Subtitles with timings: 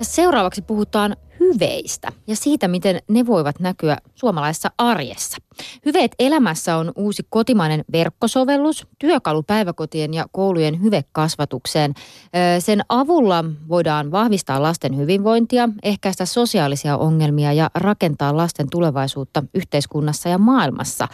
[0.00, 5.36] Ja seuraavaksi puhutaan hyveistä ja siitä, miten ne voivat näkyä suomalaisessa arjessa.
[5.86, 11.94] Hyveet elämässä on uusi kotimainen verkkosovellus, työkalu päiväkotien ja koulujen hyvekasvatukseen.
[12.58, 20.38] Sen avulla voidaan vahvistaa lasten hyvinvointia, ehkäistä sosiaalisia ongelmia ja rakentaa lasten tulevaisuutta yhteiskunnassa ja
[20.38, 21.08] maailmassa.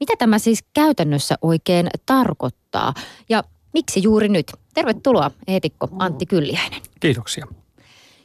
[0.00, 2.94] Mitä tämä siis käytännössä oikein tarkoittaa
[3.28, 3.44] ja
[3.74, 4.52] miksi juuri nyt?
[4.74, 6.80] Tervetuloa eetikko Antti Kylliäinen.
[7.00, 7.46] Kiitoksia.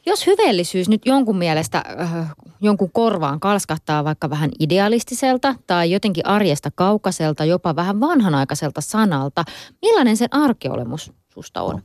[0.06, 2.26] Jos hyveellisyys nyt jonkun mielestä äh,
[2.60, 9.44] jonkun korvaan kalskahtaa vaikka vähän idealistiselta tai jotenkin arjesta kaukaiselta, jopa vähän vanhanaikaiselta sanalta,
[9.82, 11.82] millainen sen arkiolemus susta on?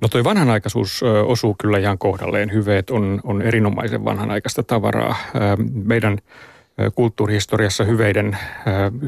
[0.00, 2.52] No toi vanhanaikaisuus osuu kyllä ihan kohdalleen.
[2.52, 5.16] Hyveet on, on erinomaisen vanhanaikaista tavaraa.
[5.72, 6.18] Meidän
[6.94, 8.38] kulttuurihistoriassa hyveiden,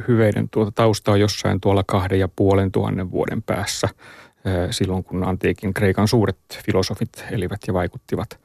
[0.09, 3.89] hyveiden tuota tausta on jossain tuolla kahden ja puolen tuhannen vuoden päässä–
[4.70, 8.41] silloin, kun antiikin Kreikan suuret filosofit elivät ja vaikuttivat.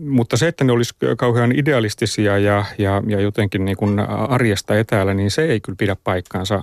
[0.00, 5.14] Mutta se, että ne olisi kauhean idealistisia ja, ja, ja jotenkin niin kuin arjesta etäällä,
[5.14, 6.62] niin se ei kyllä pidä paikkaansa.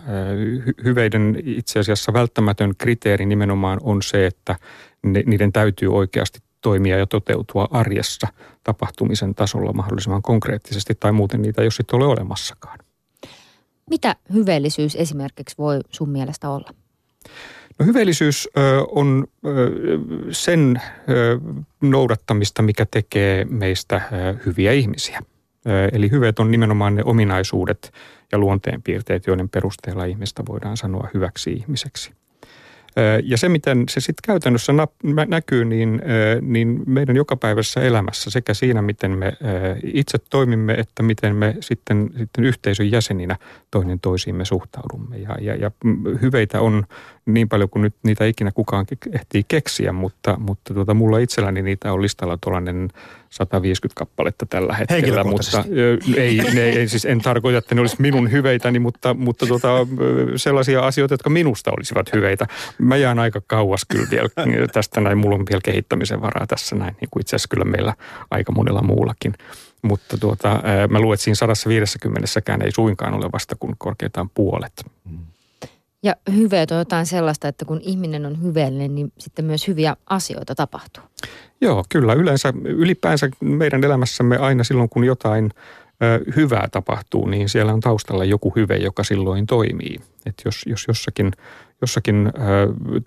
[0.84, 4.56] Hyveiden itse asiassa välttämätön kriteeri nimenomaan on se, että
[5.04, 8.28] ne, niiden täytyy oikeasti toimia ja toteutua arjessa
[8.64, 12.80] tapahtumisen tasolla mahdollisimman konkreettisesti tai muuten niitä ei ole sitten ole olemassakaan.
[13.90, 16.70] Mitä hyveellisyys esimerkiksi voi sun mielestä olla?
[17.80, 18.50] No hyveellisyys
[18.92, 19.28] on
[20.32, 20.82] sen
[21.82, 24.02] noudattamista, mikä tekee meistä
[24.46, 25.20] hyviä ihmisiä.
[25.92, 27.94] Eli hyveet on nimenomaan ne ominaisuudet
[28.32, 32.12] ja luonteenpiirteet, joiden perusteella ihmistä voidaan sanoa hyväksi ihmiseksi.
[33.24, 34.74] Ja se, miten se sitten käytännössä
[35.28, 36.02] näkyy, niin,
[36.42, 39.34] niin meidän jokapäiväisessä elämässä sekä siinä, miten me
[39.84, 43.38] itse toimimme, että miten me sitten, sitten yhteisön jäseninä
[43.72, 45.18] toinen toisiimme suhtaudumme.
[45.18, 45.72] Ja, ja, ja
[46.22, 46.84] hyveitä on
[47.26, 51.94] niin paljon kuin nyt niitä ikinä kukaan ehtii keksiä, mutta, mutta tuota, mulla itselläni niitä
[51.94, 52.90] on listalla tuollainen
[53.30, 55.24] 150 kappaletta tällä hetkellä.
[55.24, 55.64] Mutta
[56.18, 59.88] ei, ne, ei, siis en tarkoita, että ne olisi minun hyveitäni, mutta, mutta tuota,
[60.36, 62.48] sellaisia asioita, jotka minusta olisivat hyveitä.
[62.78, 65.18] Mä jään aika kauas kyllä vielä tästä näin.
[65.18, 67.94] Mulla on vielä kehittämisen varaa tässä näin, niin kuin itse asiassa kyllä meillä
[68.32, 69.34] aika monella muullakin.
[69.82, 72.28] Mutta tuota, mä luulen, että siinä 150
[72.66, 74.86] ei suinkaan ole vasta kuin korkeintaan puolet.
[75.10, 75.18] Mm.
[76.06, 80.56] Ja hyveet on jotain sellaista, että kun ihminen on hyveellinen, niin sitten myös hyviä asioita
[80.56, 81.04] tapahtuu.
[81.62, 82.14] Joo, kyllä.
[82.14, 85.52] Yleensä ylipäänsä meidän elämässämme aina silloin, kun jotain
[86.04, 90.00] ö, hyvää tapahtuu, niin siellä on taustalla joku hyve, joka silloin toimii.
[90.26, 91.32] Et jos, jos jossakin,
[91.82, 92.32] jossakin ö,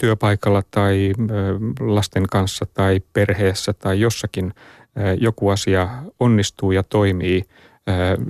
[0.01, 1.35] työpaikalla tai ö,
[1.81, 4.55] lasten kanssa tai perheessä tai jossakin
[4.97, 5.89] ö, joku asia
[6.21, 7.43] onnistuu ja toimii–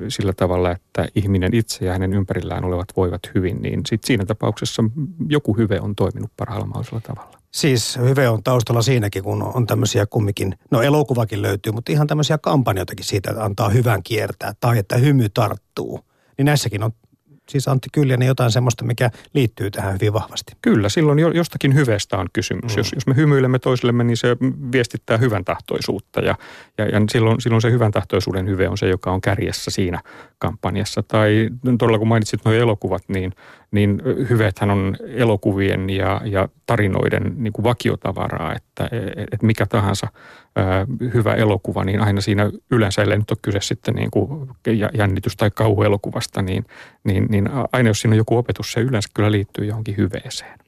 [0.09, 4.85] sillä tavalla, että ihminen itse ja hänen ympärillään olevat voivat hyvin, niin sit siinä tapauksessa
[5.29, 7.39] joku hyve on toiminut parhaalla mahdollisella tavalla.
[7.51, 12.39] Siis hyve on taustalla siinäkin, kun on tämmöisiä kumminkin, no elokuvakin löytyy, mutta ihan tämmöisiä
[12.39, 16.01] kampanjoitakin siitä, että antaa hyvän kiertää tai että hymy tarttuu.
[16.39, 16.93] Niin näissäkin on
[17.49, 20.53] siis Antti Kyljänen jotain semmoista, mikä liittyy tähän hyvin vahvasti.
[20.63, 22.77] Kyllä, silloin jostakin hyveestä on kysymys.
[22.77, 22.79] Mm.
[22.79, 24.37] Jos, jos me hymyilemme toisillemme, niin se
[24.73, 26.35] viestittää hyvän tahtoisuutta ja,
[26.79, 30.01] ja, ja silloin, silloin se hyvän tahtoisuuden hyve on se, joka on kärjessä siinä
[30.39, 31.03] kampanjassa.
[31.03, 33.33] Tai todella kun mainitsit nuo elokuvat, niin
[33.71, 38.89] niin hyvethän on elokuvien ja, ja tarinoiden niin kuin vakiotavaraa, että
[39.33, 40.09] et mikä tahansa
[40.57, 44.51] ää, hyvä elokuva, niin aina siinä yleensä, ellei nyt ole kyse sitten niin kuin
[44.95, 46.65] jännitys- tai kauhuelokuvasta, niin,
[47.05, 50.59] niin, niin aina jos siinä on joku opetus, se yleensä kyllä liittyy johonkin hyveeseen.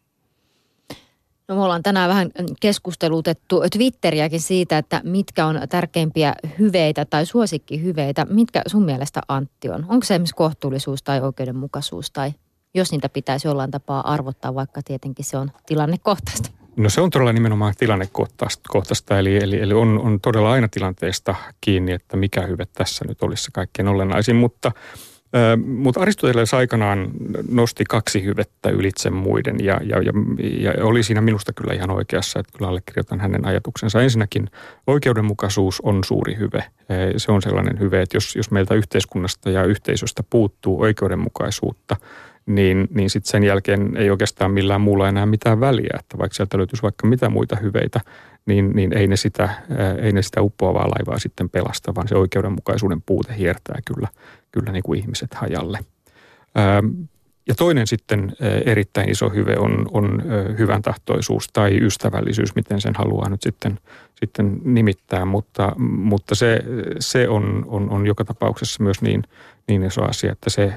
[1.49, 8.27] No me ollaan tänään vähän keskustelutettu Twitteriäkin siitä, että mitkä on tärkeimpiä hyveitä tai suosikkihyveitä.
[8.31, 9.87] Mitkä sun mielestä Antti on?
[9.89, 12.33] Onko se esimerkiksi kohtuullisuus tai oikeudenmukaisuus tai
[12.75, 16.50] jos niitä pitäisi jollain tapaa arvottaa, vaikka tietenkin se on tilannekohtaista?
[16.76, 21.92] No se on todella nimenomaan tilannekohtaista, eli, eli, eli on, on todella aina tilanteesta kiinni,
[21.92, 24.72] että mikä hyve tässä nyt olisi se kaikkein olennaisin, mutta
[25.66, 27.10] mutta Aristoteles aikanaan
[27.48, 30.12] nosti kaksi hyvettä ylitse muiden ja, ja, ja,
[30.60, 34.03] ja oli siinä minusta kyllä ihan oikeassa, että kyllä allekirjoitan hänen ajatuksensa.
[34.03, 34.50] Ensinnäkin
[34.86, 36.65] oikeudenmukaisuus on suuri hyve.
[37.16, 41.97] Se on sellainen hyve, että jos, jos meiltä yhteiskunnasta ja yhteisöstä puuttuu oikeudenmukaisuutta–
[42.54, 46.58] niin, niin sitten sen jälkeen ei oikeastaan millään muulla enää mitään väliä, että vaikka sieltä
[46.58, 48.00] löytyisi vaikka mitä muita hyveitä,
[48.47, 49.48] niin, niin ei, ne sitä,
[50.02, 54.08] ei ne sitä uppoavaa laivaa sitten pelasta, vaan se oikeudenmukaisuuden puute hiertää kyllä,
[54.52, 55.78] kyllä niin kuin ihmiset hajalle.
[57.48, 60.22] Ja toinen sitten erittäin iso hyve on, on
[60.59, 63.78] hyvän tahtoisuus tai ystävällisyys, miten sen haluaa nyt sitten,
[64.21, 66.60] sitten nimittää, mutta, mutta se,
[66.98, 69.22] se on, on, on joka tapauksessa myös niin,
[69.69, 70.75] niin iso asia, että se,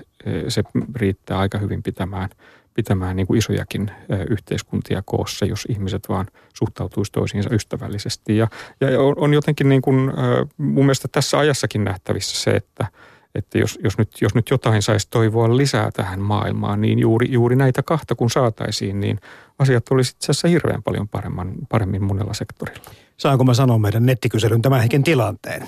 [0.47, 0.63] se
[0.95, 2.29] riittää aika hyvin pitämään,
[2.73, 3.91] pitämään niin kuin isojakin
[4.29, 8.37] yhteiskuntia koossa, jos ihmiset vaan suhtautuisi toisiinsa ystävällisesti.
[8.37, 8.47] Ja,
[8.81, 10.11] ja on, on jotenkin niin kuin,
[10.57, 12.87] mun mielestä tässä ajassakin nähtävissä se, että,
[13.35, 17.55] että jos, jos, nyt, jos nyt jotain saisi toivoa lisää tähän maailmaan, niin juuri, juuri
[17.55, 19.19] näitä kahta kun saataisiin, niin
[19.59, 22.83] asiat olisivat itse asiassa hirveän paljon paremman, paremmin monella sektorilla.
[23.17, 25.67] Saanko mä sanoa meidän nettikyselyn tämän hetken tilanteen?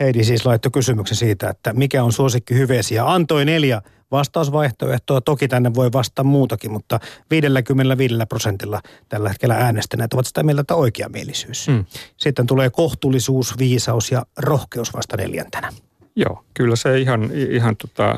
[0.00, 5.20] Heidi siis laittoi kysymyksen siitä, että mikä on suosikki hyveesi ja antoi neljä vastausvaihtoehtoa.
[5.20, 7.00] Toki tänne voi vastata muutakin, mutta
[7.30, 11.68] 55 prosentilla tällä hetkellä äänestäneet ovat sitä mieltä, että oikeamielisyys.
[11.68, 11.84] Mm.
[12.16, 15.72] Sitten tulee kohtuullisuus, viisaus ja rohkeus vasta neljäntenä.
[16.18, 18.16] Joo, kyllä se ihan, ihan tota,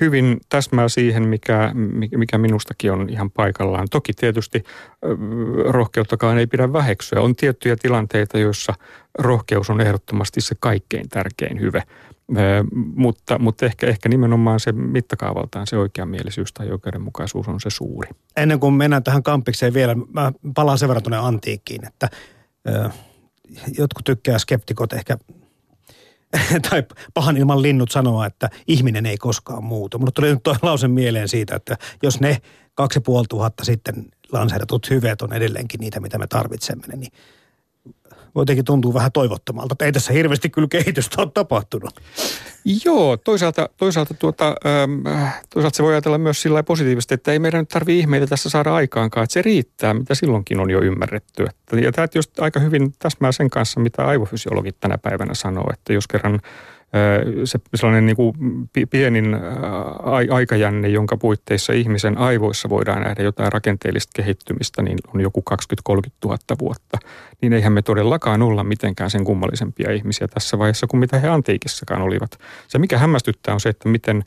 [0.00, 1.72] hyvin täsmää siihen, mikä,
[2.16, 3.86] mikä minustakin on ihan paikallaan.
[3.90, 4.64] Toki tietysti
[5.64, 7.20] rohkeuttakaan ei pidä väheksyä.
[7.20, 8.74] On tiettyjä tilanteita, joissa
[9.18, 11.82] rohkeus on ehdottomasti se kaikkein tärkein hyve.
[12.94, 18.10] Mutta, mutta ehkä, ehkä nimenomaan se mittakaavaltaan se oikeamielisyys tai oikeudenmukaisuus on se suuri.
[18.36, 22.08] Ennen kuin mennään tähän kampikseen vielä, mä palaan sen verran tuonne antiikkiin, että
[23.78, 25.18] jotkut tykkää skeptikot ehkä
[26.70, 26.82] tai
[27.14, 29.98] pahan ilman linnut sanoa, että ihminen ei koskaan muutu.
[29.98, 32.36] Mutta tuli nyt tuo lause mieleen siitä, että jos ne
[32.74, 33.94] kaksi puoli tuhatta sitten
[34.32, 37.12] lanseeratut hyveet on edelleenkin niitä, mitä me tarvitsemme, niin
[38.34, 39.72] jotenkin tuntuu vähän toivottomalta.
[39.72, 42.00] Että ei tässä hirveästi kyllä kehitystä ole tapahtunut.
[42.84, 45.06] Joo, toisaalta, toisaalta, tuota, ähm,
[45.54, 48.74] toisaalta se voi ajatella myös sillä positiivisesti, että ei meidän nyt tarvitse ihmeitä tässä saada
[48.74, 51.42] aikaankaan, että se riittää, mitä silloinkin on jo ymmärretty.
[51.42, 55.92] Että, ja tämä just aika hyvin täsmää sen kanssa, mitä aivofysiologit tänä päivänä sanoo, että
[55.92, 56.40] jos kerran
[57.44, 58.34] se sellainen niin kuin
[58.90, 59.36] pienin
[60.30, 65.54] aikajänne, jonka puitteissa ihmisen aivoissa voidaan nähdä jotain rakenteellista kehittymistä, niin on joku 20-30
[66.24, 66.98] 000 vuotta.
[67.42, 72.02] Niin eihän me todellakaan olla mitenkään sen kummallisempia ihmisiä tässä vaiheessa kuin mitä he antiikissakaan
[72.02, 72.38] olivat.
[72.68, 74.22] Se mikä hämmästyttää on se, että miten,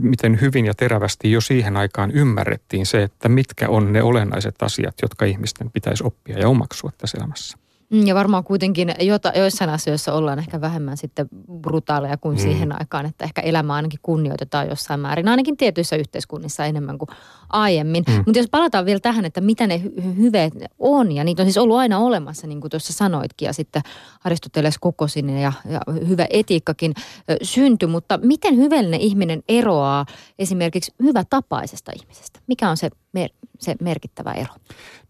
[0.00, 4.94] miten hyvin ja terävästi jo siihen aikaan ymmärrettiin se, että mitkä on ne olennaiset asiat,
[5.02, 7.58] jotka ihmisten pitäisi oppia ja omaksua tässä elämässä.
[7.90, 11.28] Mm, ja varmaan kuitenkin jota, joissain asioissa ollaan ehkä vähemmän sitten
[11.60, 12.42] brutaaleja kuin mm.
[12.42, 17.08] siihen aikaan, että ehkä elämä ainakin kunnioitetaan jossain määrin, ainakin tietyissä yhteiskunnissa enemmän kuin
[17.48, 18.04] aiemmin.
[18.08, 18.14] Mm.
[18.16, 21.58] Mutta jos palataan vielä tähän, että mitä ne hy- hyveet on, ja niitä on siis
[21.58, 23.82] ollut aina olemassa, niin kuin tuossa sanoitkin, ja sitten
[24.24, 26.94] Aristoteles koko sinne ja, ja hyvä etiikkakin
[27.42, 30.06] syntyi, mutta miten hyvällinen ihminen eroaa
[30.38, 32.40] esimerkiksi hyvätapaisesta ihmisestä?
[32.46, 34.54] Mikä on se mer- se merkittävä ero?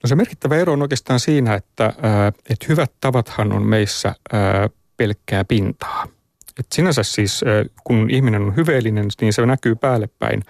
[0.02, 1.92] No se merkittävä ero on oikeastaan siinä, että,
[2.50, 4.14] että hyvät tavathan on meissä
[4.96, 6.06] pelkkää pintaa.
[6.60, 7.44] Et sinänsä siis,
[7.84, 10.42] kun ihminen on hyveellinen, niin se näkyy päälle päin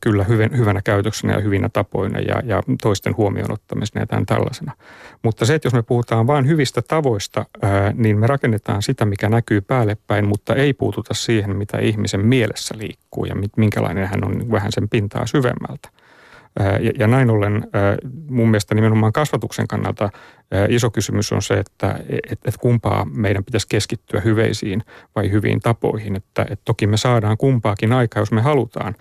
[0.00, 0.24] kyllä
[0.56, 4.72] hyvänä käytöksenä ja hyvinä tapoina ja, ja toisten huomioon ottamisena ja tämän tällaisena.
[5.22, 7.46] Mutta se, että jos me puhutaan vain hyvistä tavoista,
[7.94, 12.74] niin me rakennetaan sitä, mikä näkyy päälle päin, mutta ei puututa siihen, mitä ihmisen mielessä
[12.78, 15.88] liikkuu ja minkälainen hän on vähän sen pintaa syvemmältä.
[16.58, 17.66] Ja, ja näin ollen
[18.28, 20.10] mun mielestä nimenomaan kasvatuksen kannalta
[20.68, 22.00] iso kysymys on se, että
[22.30, 24.82] et, et kumpaa meidän pitäisi keskittyä hyveisiin
[25.16, 26.16] vai hyviin tapoihin.
[26.16, 28.94] Että et toki me saadaan kumpaakin aikaa, jos me halutaan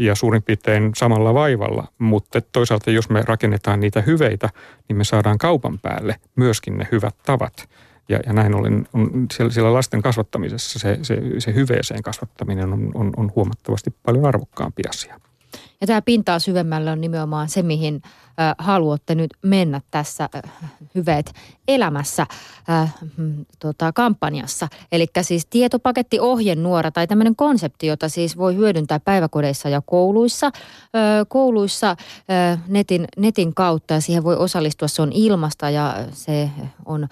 [0.00, 4.50] ja suurin piirtein samalla vaivalla, mutta toisaalta jos me rakennetaan niitä hyveitä,
[4.88, 7.68] niin me saadaan kaupan päälle myöskin ne hyvät tavat.
[8.08, 12.90] Ja, ja näin ollen on siellä, siellä lasten kasvattamisessa se, se, se hyveeseen kasvattaminen on,
[12.94, 15.20] on, on huomattavasti paljon arvokkaampi asia.
[15.80, 21.32] Ja tämä pintaa syvemmällä on nimenomaan se, mihin äh, haluatte nyt mennä tässä äh, hyveet
[21.68, 22.26] elämässä
[22.70, 22.94] äh,
[23.58, 24.68] tota, kampanjassa.
[24.92, 30.50] Eli siis tietopaketti ohjenuora tai tämmöinen konsepti, jota siis voi hyödyntää päiväkodeissa ja kouluissa.
[31.28, 31.96] Kouluissa
[32.68, 34.88] netin, netin kautta ja siihen voi osallistua.
[34.88, 36.50] Se on ilmasta ja se
[36.84, 37.08] on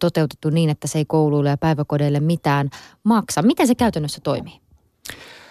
[0.00, 2.70] toteutettu niin, että se ei kouluille ja päiväkodeille mitään
[3.04, 3.42] maksa.
[3.42, 4.61] Miten se käytännössä toimii?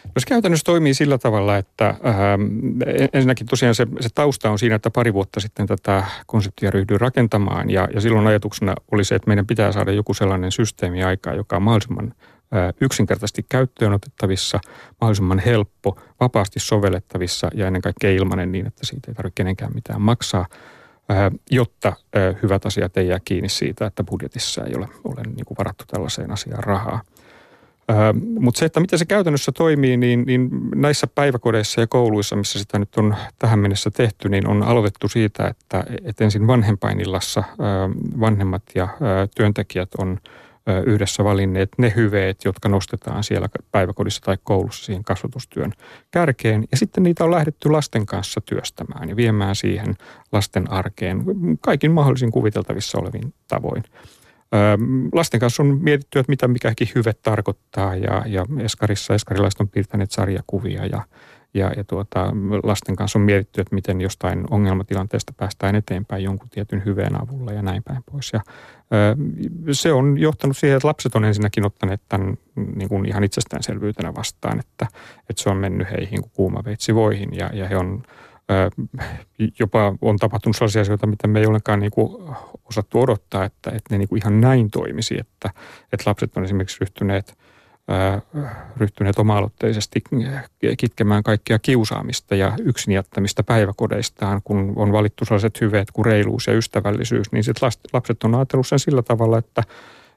[0.05, 1.96] No se käytännössä toimii sillä tavalla, että äh,
[3.13, 7.70] ensinnäkin tosiaan se, se tausta on siinä, että pari vuotta sitten tätä konseptia ryhdyin rakentamaan
[7.70, 11.55] ja, ja silloin ajatuksena oli se, että meidän pitää saada joku sellainen systeemi aikaa, joka
[11.55, 12.13] on mahdollisimman
[12.55, 14.60] äh, yksinkertaisesti käyttöön otettavissa,
[15.01, 20.01] mahdollisimman helppo, vapaasti sovellettavissa ja ennen kaikkea ilmanen niin, että siitä ei tarvitse kenenkään mitään
[20.01, 20.46] maksaa
[21.12, 25.46] äh, jotta äh, hyvät asiat ei jää kiinni siitä, että budjetissa ei ole, ole niin
[25.46, 27.01] kuin varattu tällaiseen asiaan rahaa.
[28.39, 32.79] Mutta se, että miten se käytännössä toimii, niin, niin näissä päiväkodeissa ja kouluissa, missä sitä
[32.79, 37.43] nyt on tähän mennessä tehty, niin on aloitettu siitä, että, että ensin vanhempainillassa
[38.19, 38.88] vanhemmat ja
[39.36, 40.19] työntekijät on
[40.86, 45.74] yhdessä valinneet ne hyveet, jotka nostetaan siellä päiväkodissa tai koulussa siihen kasvatustyön
[46.12, 46.63] kärkeen.
[46.71, 49.95] Ja sitten niitä on lähdetty lasten kanssa työstämään ja viemään siihen
[50.31, 51.24] lasten arkeen
[51.62, 53.83] kaikin mahdollisin kuviteltavissa olevin tavoin.
[55.13, 60.12] Lasten kanssa on mietitty, että mitä mikäkin hyve tarkoittaa ja, ja Eskarissa eskarilaiset on piirtäneet
[60.12, 61.03] sarjakuvia ja,
[61.53, 66.86] ja, ja tuota, lasten kanssa on mietitty, että miten jostain ongelmatilanteesta päästään eteenpäin jonkun tietyn
[66.86, 68.34] hyveen avulla ja näin päin pois.
[68.34, 68.41] Ja,
[69.72, 72.38] se on johtanut siihen, että lapset on ensinnäkin ottaneet tämän
[72.75, 74.88] niin kuin ihan itsestäänselvyytenä vastaan, että,
[75.29, 78.03] että se on mennyt heihin kuin kuuma veitsi voihin ja, ja he on
[79.60, 82.36] jopa on tapahtunut sellaisia asioita, mitä me ei ollenkaan niin kuin
[82.69, 85.50] osattu odottaa, että, että ne niin kuin ihan näin toimisi, että,
[85.93, 87.38] että lapset on esimerkiksi ryhtyneet,
[88.77, 90.03] ryhtyneet oma-aloitteisesti
[90.77, 96.53] kitkemään kaikkia kiusaamista ja yksin jättämistä päiväkodeistaan, kun on valittu sellaiset hyveet kuin reiluus ja
[96.53, 97.57] ystävällisyys, niin sit
[97.93, 99.63] lapset on ajatellut sen sillä tavalla, että,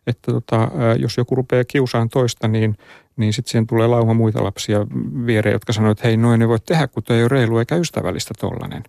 [0.06, 2.76] että tota, jos joku rupeaa kiusaan toista, niin
[3.16, 4.86] niin sitten siihen tulee lauma muita lapsia
[5.26, 8.34] viereen, jotka sanoo, että hei, noin ne voi tehdä, kun ei ole reilu eikä ystävällistä
[8.40, 8.82] tollainen.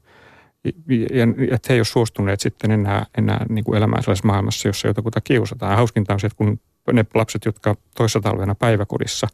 [0.89, 4.87] Ja, että he ei ole suostuneet sitten enää, enää niin kuin elämään sellaisessa maailmassa, jossa
[4.87, 5.77] jotakuta kiusataan.
[5.77, 6.59] Hauskinta on se, että kun
[6.93, 9.27] ne lapset, jotka toissa talvena päiväkodissa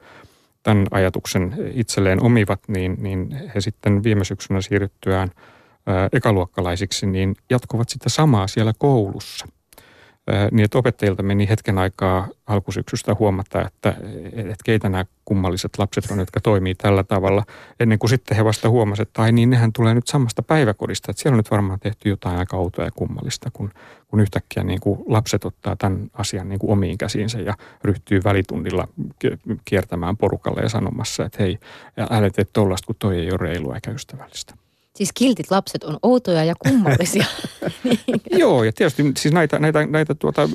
[0.63, 5.31] tämän ajatuksen itselleen omivat, niin, niin he sitten viime syksynä siirryttyään
[6.13, 9.47] ekaluokkalaisiksi, niin jatkuvat sitä samaa siellä koulussa–
[10.51, 13.93] niin että opettajilta meni hetken aikaa alkusyksystä huomata, että,
[14.33, 17.43] että keitä nämä kummalliset lapset on, jotka toimii tällä tavalla,
[17.79, 21.21] ennen kuin sitten he vasta huomasivat, että ai niin, nehän tulee nyt samasta päiväkodista, että
[21.21, 23.71] siellä on nyt varmaan tehty jotain aika outoa ja kummallista, kun,
[24.07, 28.87] kun yhtäkkiä niin kuin lapset ottaa tämän asian niin kuin omiin käsiinsä ja ryhtyy välitunnilla
[29.65, 31.59] kiertämään porukalle ja sanomassa, että hei,
[32.09, 34.55] älä tee tollasta, kun toi ei ole reilua eikä ystävällistä.
[35.01, 37.25] Siis kiltit lapset on outoja ja kummallisia.
[38.31, 40.49] Joo, ja tietysti siis näitä, näitä, näitä tuota,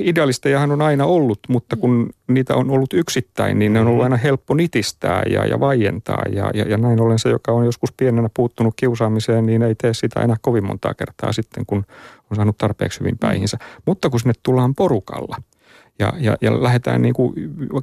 [0.00, 4.16] idealistejahan on aina ollut, mutta kun niitä on ollut yksittäin, niin ne on ollut aina
[4.16, 6.22] helppo nitistää ja, ja vaientaa.
[6.32, 9.94] Ja, ja, ja näin ollen se, joka on joskus pienenä puuttunut kiusaamiseen, niin ei tee
[9.94, 11.84] sitä enää kovin montaa kertaa sitten, kun
[12.30, 13.58] on saanut tarpeeksi hyvin päihinsä.
[13.86, 15.36] Mutta kun sinne tullaan porukalla–
[15.98, 17.34] ja, ja, ja lähdetään niin kuin,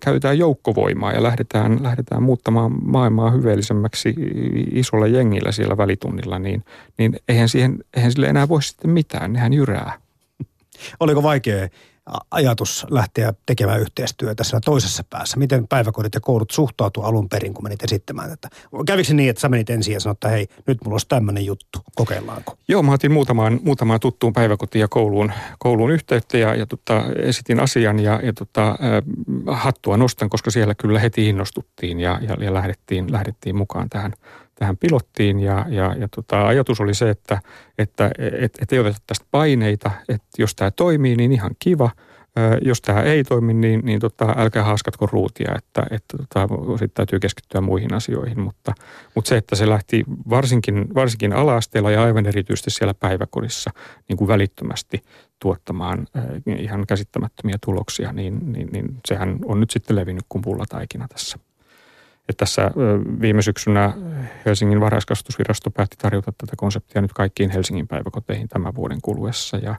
[0.02, 4.16] käytetään joukkovoimaa ja lähdetään, lähdetään muuttamaan maailmaa hyveellisemmäksi
[4.72, 6.64] isolla jengillä siellä välitunnilla, niin,
[6.98, 9.94] niin eihän, siihen, eihän sille enää voi sitten mitään, nehän jyrää.
[11.00, 11.68] Oliko vaikea
[12.32, 15.38] ajatus lähteä tekemään yhteistyötä siellä toisessa päässä?
[15.38, 18.50] Miten päiväkodit ja koulut suhtautuu alun perin, kun menit esittämään tätä?
[18.86, 21.80] Kävikö niin, että sä menit ensin ja sanoit, että hei, nyt mulla olisi tämmöinen juttu,
[21.96, 22.58] kokeillaanko?
[22.68, 27.60] Joo, mä otin muutamaan, muutamaan tuttuun päiväkotiin ja kouluun, kouluun yhteyttä ja, ja tota, esitin
[27.60, 28.78] asian ja, ja tota, äh,
[29.48, 34.14] hattua nostan, koska siellä kyllä heti innostuttiin ja, ja, ja lähdettiin, lähdettiin mukaan tähän
[34.60, 37.42] tähän pilottiin ja, ja, ja tota, ajatus oli se, että,
[37.78, 41.90] että et, et ei oteta tästä paineita, että jos tämä toimii, niin ihan kiva.
[42.62, 47.20] Jos tämä ei toimi, niin, niin tota, älkää haaskatko ruutia, että, että tota, sitten täytyy
[47.20, 48.40] keskittyä muihin asioihin.
[48.40, 48.74] Mutta,
[49.16, 53.72] mutta se, että se lähti varsinkin, varsinkin ala-asteella ja aivan erityisesti siellä päiväkodissa
[54.10, 55.02] niin kuin välittömästi
[55.40, 56.08] tuottamaan
[56.46, 61.38] ihan käsittämättömiä tuloksia, niin, niin, niin sehän on nyt sitten levinnyt kuin pullataikina tässä
[62.30, 62.72] että tässä
[63.22, 63.94] viime syksynä
[64.46, 69.76] Helsingin varhaiskasvatusvirasto päätti tarjota tätä konseptia nyt kaikkiin Helsingin päiväkoteihin tämän vuoden kuluessa ja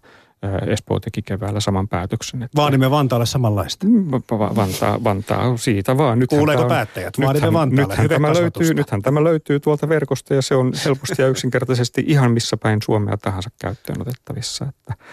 [0.67, 2.43] Espoo teki keväällä saman päätöksen.
[2.43, 3.87] Että Vaadimme Vantaalle samanlaista.
[3.87, 6.19] Mm, Vantaa, Vantaa siitä vaan.
[6.19, 7.14] Nythän Kuuleeko tämä, päättäjät?
[7.21, 11.23] Vaadimme nythän, Vantaalle nythän tämä, löytyy, nythän tämä löytyy tuolta verkosta ja se on helposti
[11.23, 14.67] ja yksinkertaisesti ihan missä päin Suomea tahansa käyttöön otettavissa.
[14.69, 15.05] Että,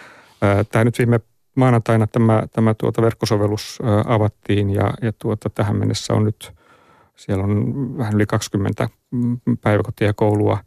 [0.42, 1.20] ää, tämä nyt viime
[1.56, 6.52] maanantaina tämä, tämä tuota verkkosovellus ää, avattiin ja, ja tuota, tähän mennessä on nyt–
[7.16, 8.90] siellä on vähän yli 20
[9.62, 10.58] päiväkotia koulua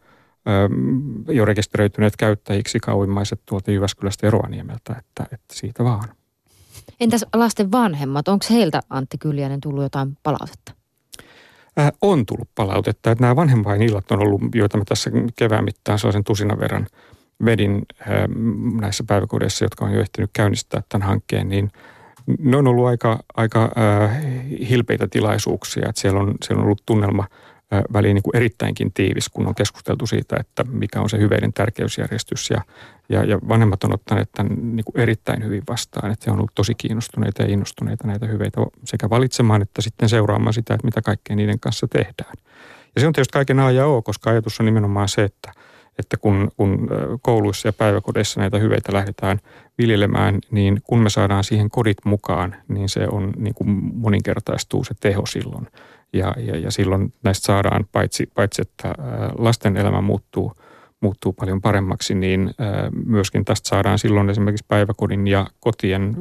[1.28, 6.09] jo rekisteröityneet käyttäjiksi kauimmaiset tuolta Jyväskylästä ja Rovaniemeltä, että, että siitä vaan.
[7.00, 10.73] Entäs lasten vanhemmat, onko heiltä Antti Kyljänen tullut jotain palautetta?
[11.78, 16.25] Äh, on tullut palautetta, että nämä vanhempainillat on ollut, joita mä tässä kevään mittaan sellaisen
[16.25, 16.87] tusinan verran
[17.45, 18.09] vedin äh,
[18.81, 21.71] näissä päiväkodeissa, jotka on jo ehtinyt käynnistää tämän hankkeen, niin–
[22.38, 24.23] ne on ollut aika, aika äh,
[24.68, 25.88] hilpeitä tilaisuuksia.
[25.88, 27.25] Että siellä, on, siellä on ollut tunnelma
[27.73, 31.52] äh, väliin niin kuin erittäinkin tiivis, kun on keskusteltu siitä, että mikä on se hyveiden
[31.52, 32.50] tärkeysjärjestys.
[32.50, 32.62] Ja,
[33.08, 36.12] ja, ja vanhemmat on ottaneet tämän niin kuin erittäin hyvin vastaan.
[36.12, 40.54] Että he on ollut tosi kiinnostuneita ja innostuneita näitä hyveitä sekä valitsemaan että sitten seuraamaan
[40.54, 42.32] sitä, että mitä kaikkea niiden kanssa tehdään.
[42.94, 45.52] Ja se on tietysti kaiken A ja O, koska ajatus on nimenomaan se, että–
[45.99, 46.88] että kun, kun
[47.23, 49.38] kouluissa ja päiväkodeissa näitä hyveitä lähdetään
[49.78, 54.95] viljelemään, niin kun me saadaan siihen kodit mukaan, niin se on niin kuin moninkertaistuu se
[55.00, 55.67] teho silloin.
[56.12, 58.95] Ja, ja, ja silloin näistä saadaan, paitsi, paitsi että
[59.38, 60.52] lasten elämä muuttuu,
[61.00, 62.50] muuttuu paljon paremmaksi, niin
[63.07, 66.17] myöskin tästä saadaan silloin esimerkiksi päiväkodin ja kotien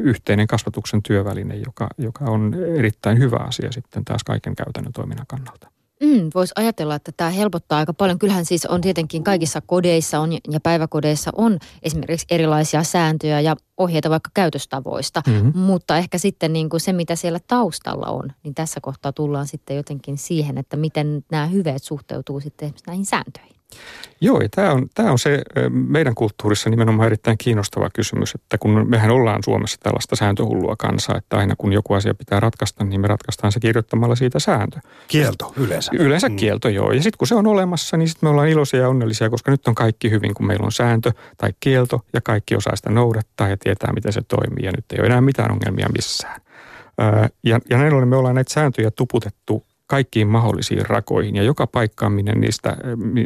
[0.00, 5.73] yhteinen kasvatuksen työväline, joka, joka on erittäin hyvä asia sitten taas kaiken käytännön toiminnan kannalta.
[6.04, 8.18] Mm, Voisi ajatella, että tämä helpottaa aika paljon.
[8.18, 14.10] Kyllähän siis on tietenkin kaikissa kodeissa on, ja päiväkodeissa on esimerkiksi erilaisia sääntöjä ja ohjeita
[14.10, 15.22] vaikka käytöstavoista.
[15.26, 15.58] Mm-hmm.
[15.58, 19.76] Mutta ehkä sitten niin kuin se, mitä siellä taustalla on, niin tässä kohtaa tullaan sitten
[19.76, 23.54] jotenkin siihen, että miten nämä hyveet suhteutuu sitten näihin sääntöihin.
[24.20, 28.86] Joo, ja tämä on, tämä on se meidän kulttuurissa nimenomaan erittäin kiinnostava kysymys, että kun
[28.88, 33.08] mehän ollaan Suomessa tällaista sääntöhullua kansaa, että aina kun joku asia pitää ratkaista, niin me
[33.08, 34.80] ratkaistaan se kirjoittamalla siitä sääntö.
[35.08, 35.92] Kielto yleensä.
[35.94, 36.36] Yleensä mm.
[36.36, 36.92] kielto, joo.
[36.92, 39.68] Ja sitten kun se on olemassa, niin sitten me ollaan iloisia ja onnellisia, koska nyt
[39.68, 43.56] on kaikki hyvin, kun meillä on sääntö tai kielto ja kaikki osaa sitä noudattaa ja
[43.56, 46.40] tietää, miten se toimii ja nyt ei ole enää mitään ongelmia missään.
[47.44, 52.12] Ja, ja näin ollen me ollaan näitä sääntöjä tuputettu kaikkiin mahdollisiin rakoihin ja joka paikkaan,
[52.12, 52.76] minne niistä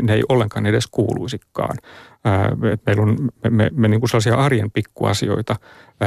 [0.02, 1.78] ne ei ollenkaan edes kuuluisikaan.
[2.86, 5.56] Meillä on me, me, me niin kuin sellaisia arjen pikkuasioita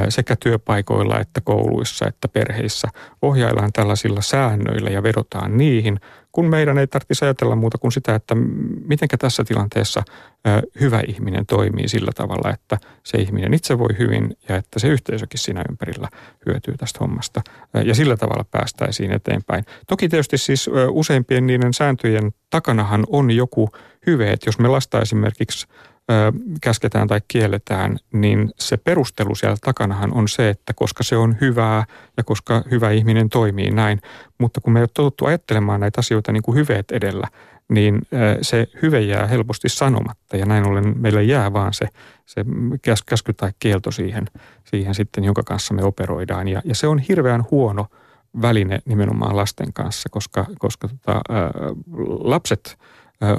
[0.10, 2.88] sekä työpaikoilla että kouluissa että perheissä
[3.22, 6.00] ohjaillaan tällaisilla säännöillä ja vedotaan niihin,
[6.32, 8.36] kun meidän ei tarvitsisi ajatella muuta kuin sitä, että
[8.86, 10.04] miten tässä tilanteessa
[10.80, 15.40] hyvä ihminen toimii sillä tavalla, että se ihminen itse voi hyvin ja että se yhteisökin
[15.40, 16.10] siinä ympärillä
[16.46, 17.42] hyötyy tästä hommasta.
[17.86, 19.66] Ja sillä tavalla päästäisiin eteenpäin.
[19.88, 23.70] Toki tietysti siis useimpien niiden sääntöjen takanahan on joku
[24.08, 25.68] hyve, että jos me lasta esimerkiksi
[26.62, 31.86] käsketään tai kielletään, niin se perustelu siellä takanahan on se, että koska se on hyvää
[32.18, 34.02] ja koska hyvä ihminen toimii näin.
[34.38, 37.28] Mutta kun me ei ole totuttu ajattelemaan näitä asioita niin kuin hyveet edellä,
[37.70, 38.02] niin
[38.42, 41.88] se hyve jää helposti sanomatta ja näin ollen meillä jää vaan se,
[42.26, 42.46] se
[43.06, 44.26] käsky tai kielto siihen,
[44.64, 46.48] siihen sitten, jonka kanssa me operoidaan.
[46.48, 47.88] Ja, ja se on hirveän huono
[48.42, 51.52] väline nimenomaan lasten kanssa, koska, koska tota, ää,
[52.20, 52.78] lapset
[53.22, 53.36] ää,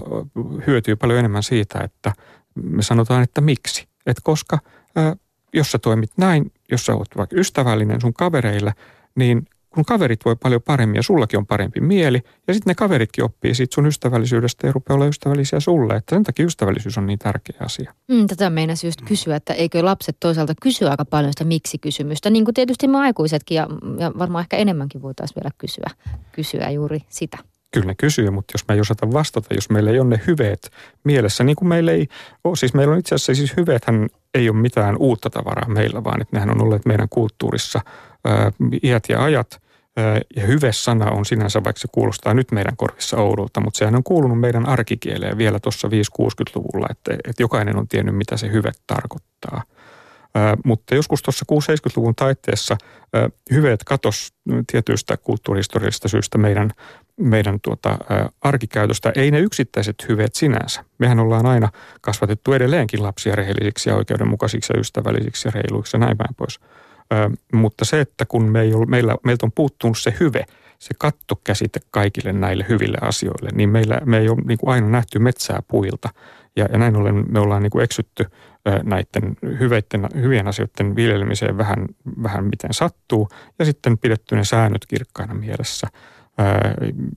[0.66, 2.12] hyötyy paljon enemmän siitä, että
[2.54, 3.88] me sanotaan, että miksi.
[4.06, 4.58] Että koska
[4.96, 5.16] ää,
[5.54, 8.74] jos sä toimit näin, jos sä oot vaikka ystävällinen sun kavereille,
[9.14, 13.24] niin kun kaverit voi paljon paremmin ja sullakin on parempi mieli, ja sitten ne kaveritkin
[13.24, 15.96] oppii siitä sun ystävällisyydestä ja rupeaa olla ystävällisiä sulle.
[15.96, 17.94] Että sen takia ystävällisyys on niin tärkeä asia.
[18.08, 22.44] Mm, tätä meinasi just kysyä, että eikö lapset toisaalta kysy aika paljon sitä miksi-kysymystä, niin
[22.44, 25.90] kuin tietysti me aikuisetkin, ja, ja varmaan ehkä enemmänkin voitaisiin vielä kysyä,
[26.32, 27.38] kysyä juuri sitä
[27.72, 30.70] kyllä ne kysyy, mutta jos me ei osata vastata, jos meillä ei ole ne hyveet
[31.04, 32.08] mielessä, niin kuin meillä ei
[32.44, 36.20] ole, siis meillä on itse asiassa siis hyveethän ei ole mitään uutta tavaraa meillä, vaan
[36.22, 37.80] että nehän on olleet meidän kulttuurissa
[38.24, 39.62] ää, iät ja ajat.
[39.96, 44.02] Ää, ja hyve-sana on sinänsä, vaikka se kuulostaa nyt meidän korvissa oudolta, mutta sehän on
[44.02, 49.62] kuulunut meidän arkikieleen vielä tuossa 5-60-luvulla, että, että jokainen on tiennyt, mitä se hyve tarkoittaa.
[50.64, 52.76] Mutta joskus tuossa 6-70-luvun taitteessa
[53.50, 54.34] hyveet katos
[54.72, 56.70] tietyistä kulttuurihistoriallisista syistä meidän
[57.16, 57.98] meidän tuota,
[58.40, 60.84] arkikäytöstä, ei ne yksittäiset hyveet sinänsä.
[60.98, 61.68] Mehän ollaan aina
[62.00, 66.60] kasvatettu edelleenkin lapsia rehellisiksi ja oikeudenmukaisiksi ja ystävällisiksi ja reiluiksi ja näin päin pois.
[67.52, 70.44] Mutta se, että kun me ei ole, meillä, meiltä on puuttunut se hyve,
[70.78, 75.18] se kattokäsite kaikille näille hyville asioille, niin meillä, me ei ole niin kuin aina nähty
[75.18, 76.08] metsää puilta.
[76.56, 78.24] Ja, ja näin ollen me ollaan niin kuin eksytty
[78.82, 81.86] näiden hyveiden, hyvien asioiden viljelemiseen vähän,
[82.22, 85.86] vähän miten sattuu ja sitten pidetty ne säännöt kirkkaina mielessä–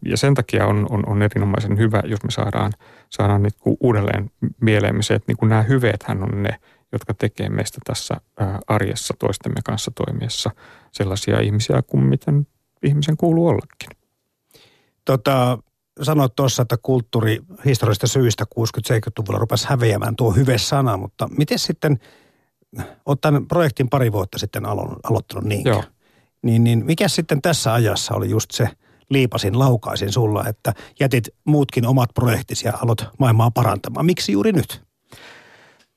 [0.06, 2.72] ja sen takia on, on, on erinomaisen hyvä, jos me saadaan,
[3.10, 6.60] saadaan niin kuin uudelleen mieleemme se, että niin kuin nämä hyveethän on ne,
[6.92, 8.16] jotka tekee meistä tässä
[8.68, 10.52] arjessa toistemme kanssa toimiessa
[10.92, 12.48] sellaisia ihmisiä kuin miten
[12.84, 13.90] ihmisen kuuluu ollakin.
[15.06, 15.58] Tota,
[16.02, 22.00] sanoit tuossa, että kulttuuri historiallisista syistä 60-70-luvulla rupesi häviämään tuo hyvä-sana, mutta miten sitten,
[23.06, 25.84] olet tämän projektin pari vuotta sitten alo- aloittanut niin, Joo.
[26.42, 28.70] niin, niin mikä sitten tässä ajassa oli just se–
[29.10, 34.06] liipasin, laukaisin sulla, että jätit muutkin omat projektisi ja aloit maailmaa parantamaan.
[34.06, 34.84] Miksi juuri nyt?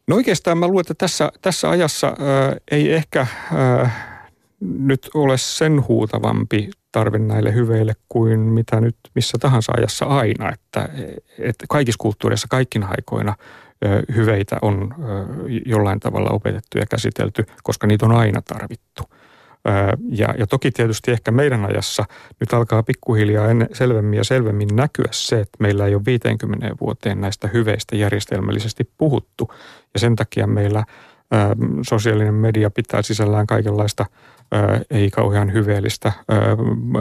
[0.07, 3.91] No oikeastaan mä luulen, että tässä, tässä ajassa ää, ei ehkä ää,
[4.61, 10.53] nyt ole sen huutavampi tarve näille hyveille kuin mitä nyt missä tahansa ajassa aina.
[10.53, 10.89] Että,
[11.39, 13.35] että kaikissa kulttuureissa kaikkina aikoina
[14.15, 14.95] hyveitä on
[15.67, 19.03] jollain tavalla opetettu ja käsitelty, koska niitä on aina tarvittu.
[20.11, 22.05] Ja, ja toki tietysti ehkä meidän ajassa
[22.41, 27.21] nyt alkaa pikkuhiljaa ennen, selvemmin ja selvemmin näkyä se, että meillä ei ole 50 vuoteen
[27.21, 29.53] näistä hyveistä järjestelmällisesti puhuttu.
[29.95, 30.85] Ja sen takia meillä
[31.83, 34.07] sosiaalinen media pitää sisällään kaikenlaista
[34.91, 36.13] ei kauhean hyveellistä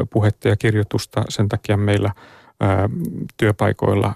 [0.10, 1.24] puhetta ja kirjoitusta.
[1.30, 2.12] Sen takia meillä–
[3.38, 4.14] työpaikoilla,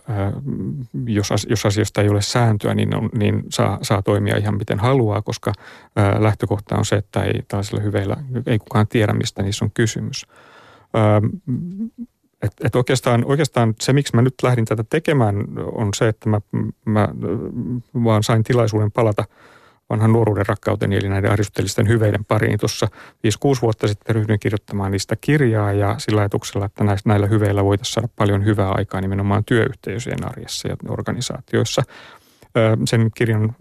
[1.05, 5.21] jos, jos asiasta ei ole sääntöä, niin, on, niin saa, saa toimia ihan miten haluaa,
[5.21, 5.53] koska
[6.19, 10.27] lähtökohta on se, että ei tällaisilla hyveillä, ei kukaan tiedä, mistä niissä on kysymys.
[12.41, 15.35] Et, et oikeastaan, oikeastaan se, miksi mä nyt lähdin tätä tekemään,
[15.71, 16.41] on se, että mä,
[16.85, 17.09] mä
[18.03, 19.25] vaan sain tilaisuuden palata
[19.91, 22.59] vanhan nuoruuden rakkauteni eli näiden aristotelisten hyveiden pariin.
[22.59, 27.93] Tuossa 5-6 vuotta sitten ryhdyin kirjoittamaan niistä kirjaa ja sillä ajatuksella, että näillä hyveillä voitaisiin
[27.93, 31.83] saada paljon hyvää aikaa nimenomaan työyhteisöjen arjessa ja organisaatioissa.
[32.85, 33.55] Sen kirjan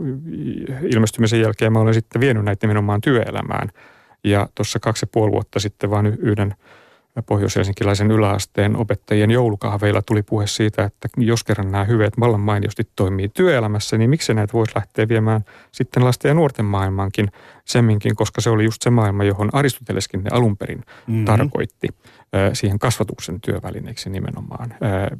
[0.94, 3.68] ilmestymisen jälkeen mä olen sitten vienyt näitä nimenomaan työelämään.
[4.24, 6.54] Ja tuossa kaksi ja puoli vuotta sitten vain yhden
[7.26, 13.28] pohjois-helsinkiläisen yläasteen opettajien joulukahveilla tuli puhe siitä, että jos kerran nämä hyveet vallan mainiosti toimii
[13.28, 17.28] työelämässä, niin miksi näitä voisi lähteä viemään sitten lasten ja nuorten maailmaankin
[17.64, 21.24] semminkin, koska se oli just se maailma, johon Aristoteleskin ne alun perin mm-hmm.
[21.24, 21.88] tarkoitti
[22.52, 24.74] siihen kasvatuksen työvälineeksi nimenomaan.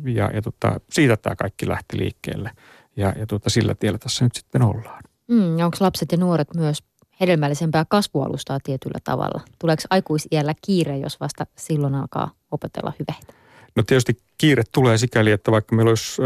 [0.05, 2.50] Ja, ja tota, siitä tämä kaikki lähti liikkeelle
[2.96, 5.03] ja, ja tota, sillä tiellä tässä nyt sitten ollaan.
[5.29, 6.83] Mm, onko lapset ja nuoret myös
[7.21, 9.41] hedelmällisempää kasvualustaa tietyllä tavalla?
[9.59, 13.41] Tuleeko aikuisiällä kiire, jos vasta silloin alkaa opetella hyveitä?
[13.77, 16.23] No tietysti kiire tulee sikäli, että vaikka meillä olisi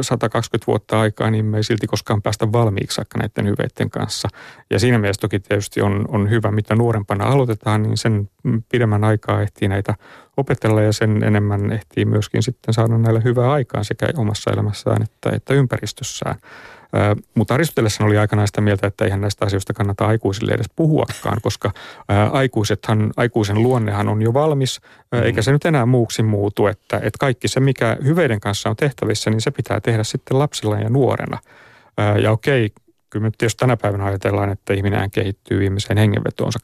[0.00, 4.28] 120 vuotta aikaa, niin me ei silti koskaan päästä valmiiksi vaikka näiden hyveiden kanssa.
[4.70, 8.30] Ja siinä mielessä toki tietysti on, on hyvä, mitä nuorempana aloitetaan, niin sen
[8.72, 9.94] pidemmän aikaa ehtii näitä
[10.36, 15.30] opetella ja sen enemmän ehtii myöskin sitten saada näillä hyvää aikaa sekä omassa elämässään että,
[15.30, 16.36] että ympäristössään.
[17.34, 21.72] Mutta Aristoteleshan oli aikanaan sitä mieltä, että eihän näistä asioista kannata aikuisille edes puhuakaan, koska
[22.32, 24.80] aikuisethan, aikuisen luonnehan on jo valmis,
[25.22, 29.30] eikä se nyt enää muuksi muutu, että, että kaikki se, mikä hyveiden kanssa on tehtävissä,
[29.30, 31.38] niin se pitää tehdä sitten lapsilla ja nuorena.
[32.22, 32.72] Ja okei,
[33.10, 36.58] kyllä nyt jos tänä päivänä ajatellaan, että ihminen kehittyy viimeiseen hengenvetoonsa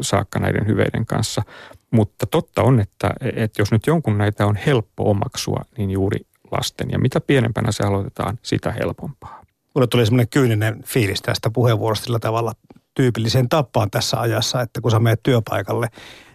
[0.00, 1.42] saakka näiden hyveiden kanssa,
[1.90, 6.90] mutta totta on, että, että jos nyt jonkun näitä on helppo omaksua, niin juuri lasten.
[6.90, 9.43] Ja mitä pienempänä se aloitetaan, sitä helpompaa.
[9.74, 12.52] Mulle tuli semmoinen kyyninen fiilis tästä puheenvuorosta sillä tavalla
[12.94, 15.88] tyypilliseen tappaan tässä ajassa, että kun sä menet työpaikalle,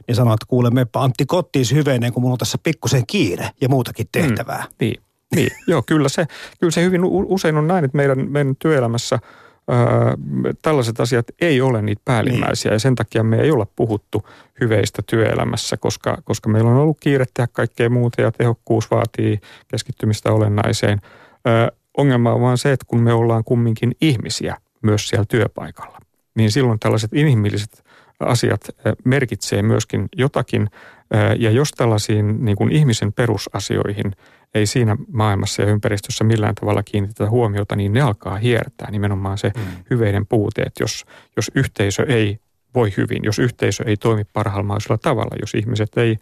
[0.08, 3.70] niin sanoo, että kuule, meppä Antti kottiis hyveineen, kun mulla on tässä pikkusen kiire ja
[3.70, 4.64] muutakin mm, tehtävää.
[4.64, 5.02] Mm, niin,
[5.36, 5.52] niin.
[5.68, 6.28] joo, kyllä se,
[6.60, 9.20] kyllä se hyvin usein on näin, että meidän, meidän työelämässä
[9.68, 9.80] ää,
[10.62, 12.76] tällaiset asiat ei ole niitä päällimmäisiä niin.
[12.76, 14.28] ja sen takia me ei olla puhuttu
[14.62, 20.32] hyveistä työelämässä, koska, koska meillä on ollut kiire tehdä kaikkea muuta ja tehokkuus vaatii keskittymistä
[20.32, 21.02] olennaiseen.
[21.46, 26.00] Ää, Ongelma on vaan se, että kun me ollaan kumminkin ihmisiä myös siellä työpaikalla,
[26.36, 27.84] niin silloin tällaiset inhimilliset
[28.20, 28.70] asiat
[29.06, 30.70] merkitsee myöskin jotakin.
[31.38, 34.12] Ja jos tällaisiin niin kuin ihmisen perusasioihin
[34.54, 39.52] ei siinä maailmassa ja ympäristössä millään tavalla kiinnitetä huomiota, niin ne alkaa hiertää nimenomaan se
[39.56, 39.64] mm.
[39.90, 42.40] hyveiden puute, että jos, jos yhteisö ei
[42.76, 46.18] voi hyvin, jos yhteisö ei toimi parhaalla mahdollisella tavalla, jos ihmiset ei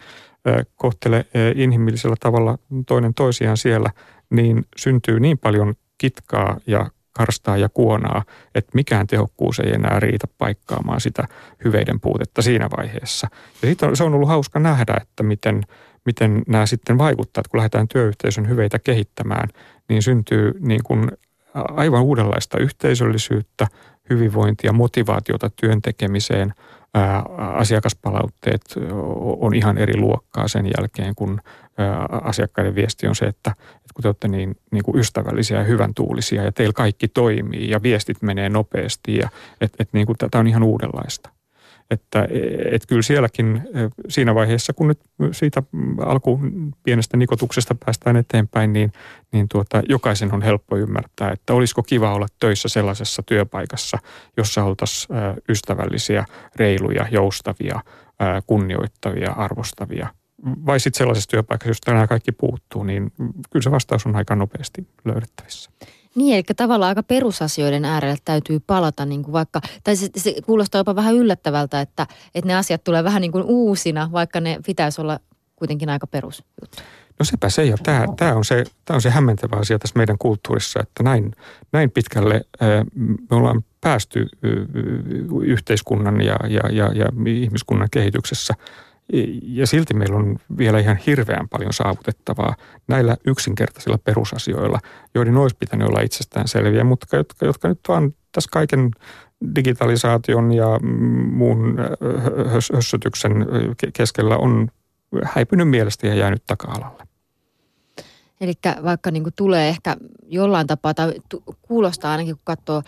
[0.76, 3.90] kohtele inhimillisellä tavalla toinen toisiaan siellä–
[4.30, 8.24] niin syntyy niin paljon kitkaa ja karstaa ja kuonaa,
[8.56, 11.28] että mikään tehokkuus ei enää riitä paikkaamaan sitä
[11.64, 13.28] hyveiden puutetta siinä vaiheessa.
[13.62, 15.64] Ja sitten se on ollut hauska nähdä, että miten,
[16.06, 19.50] miten nämä sitten vaikuttaa, että kun lähdetään työyhteisön hyveitä kehittämään,
[19.90, 21.12] niin syntyy niin kuin
[21.54, 23.68] aivan uudenlaista yhteisöllisyyttä,
[24.10, 26.54] hyvinvointia, motivaatiota työn tekemiseen–
[27.38, 28.62] asiakaspalautteet
[29.40, 31.42] on ihan eri luokkaa sen jälkeen, kun
[32.24, 33.56] asiakkaiden viesti on se, että
[33.98, 37.84] kun te olette niin, niin kuin ystävällisiä ja hyvän tuulisia ja teillä kaikki toimii ja
[37.84, 39.30] viestit menee nopeasti ja
[39.62, 41.30] että et niin tämä on ihan uudenlaista.
[41.92, 42.28] Että
[42.72, 43.62] et kyllä sielläkin
[44.10, 45.00] siinä vaiheessa, kun nyt
[45.32, 45.64] siitä
[46.06, 46.40] alku
[46.84, 48.94] pienestä nikotuksesta päästään eteenpäin, niin,
[49.32, 53.98] niin tuota, jokaisen on helppo ymmärtää, että olisiko kiva olla töissä sellaisessa työpaikassa,
[54.38, 57.82] jossa oltaisiin ystävällisiä, reiluja, joustavia,
[58.48, 60.08] kunnioittavia, arvostavia.
[60.46, 63.14] Vai sitten sellaisessa työpaikassa, josta nämä kaikki puuttuu, niin
[63.50, 65.72] kyllä se vastaus on aika nopeasti löydettävissä.
[66.16, 70.80] Niin, eli tavallaan aika perusasioiden äärelle täytyy palata, niin kuin vaikka, tai se, se kuulostaa
[70.80, 75.02] jopa vähän yllättävältä, että, että ne asiat tulee vähän niin kuin uusina, vaikka ne pitäisi
[75.02, 75.20] olla
[75.56, 76.68] kuitenkin aika perusjuttu.
[77.20, 80.18] No sepä se, ja tämä, tämä, on se, tämä on se hämmentävä asia tässä meidän
[80.18, 81.32] kulttuurissa, että näin,
[81.72, 82.42] näin pitkälle
[83.30, 84.28] me ollaan päästy
[85.42, 88.54] yhteiskunnan ja, ja, ja, ja ihmiskunnan kehityksessä–
[89.44, 92.56] ja silti meillä on vielä ihan hirveän paljon saavutettavaa
[92.88, 94.80] näillä yksinkertaisilla perusasioilla,
[95.16, 98.92] joiden olisi pitänyt olla itsestään selviä, mutta jotka, jotka nyt vaan tässä kaiken
[99.56, 100.80] digitalisaation ja
[101.32, 101.78] muun
[102.74, 103.46] hössötyksen
[103.94, 104.68] keskellä on
[105.24, 107.04] häipynyt mielestä ja jäänyt taka-alalle.
[108.42, 111.14] Eli vaikka niin tulee ehkä jollain tapaa, tai
[111.62, 112.84] kuulostaa ainakin kun katsoo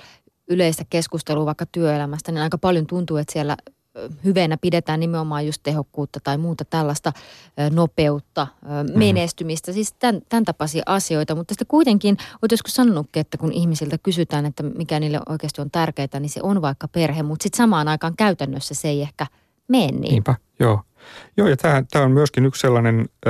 [0.49, 3.57] yleistä keskustelua vaikka työelämästä, niin aika paljon tuntuu, että siellä
[4.25, 7.13] hyveenä pidetään nimenomaan just tehokkuutta tai muuta tällaista
[7.71, 8.99] nopeutta, mm-hmm.
[8.99, 11.35] menestymistä, siis tämän, tämän tapaisia asioita.
[11.35, 15.71] Mutta sitten kuitenkin, olet joskus sanonutkin, että kun ihmisiltä kysytään, että mikä niille oikeasti on
[15.71, 19.27] tärkeää, niin se on vaikka perhe, mutta sitten samaan aikaan käytännössä se ei ehkä
[19.67, 20.01] mene niin.
[20.01, 20.81] Niinpä, joo.
[21.37, 23.29] Joo, ja tämä, tämä on myöskin yksi sellainen ö,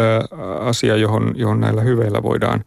[0.60, 2.64] asia, johon, johon näillä hyveillä voidaan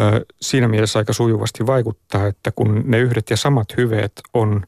[0.00, 4.62] ö, siinä mielessä aika sujuvasti vaikuttaa, että kun ne yhdet ja samat hyveet on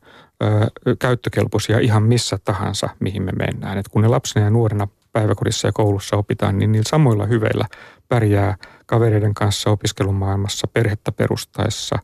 [0.99, 3.79] käyttökelpoisia ihan missä tahansa, mihin me mennään.
[3.79, 7.65] Et kun ne lapsena ja nuorena päiväkodissa ja koulussa opitaan, niin niillä samoilla hyveillä
[8.09, 11.99] pärjää kavereiden kanssa opiskelumaailmassa, perhettä perustaessa,